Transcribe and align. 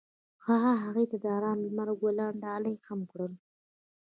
هغه 0.47 0.71
هغې 0.83 1.03
ته 1.09 1.17
د 1.23 1.25
آرام 1.37 1.57
لمر 1.65 1.89
ګلان 2.01 2.33
ډالۍ 2.43 2.75
هم 2.87 2.99
کړل. 3.11 3.33